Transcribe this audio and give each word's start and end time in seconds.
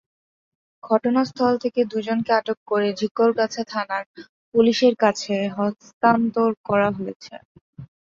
ঘটনাস্থল 0.83 1.53
থেকে 1.63 1.81
দুজনকে 1.91 2.31
আটক 2.33 2.57
করে 2.67 2.87
ঝিকরগাছা 2.99 3.63
থানার 3.71 4.03
পুলিশের 4.53 4.93
কাছে 5.03 5.35
হস্তান্তর 5.57 6.49
করা 6.67 6.89
হয়েছে। 6.97 7.33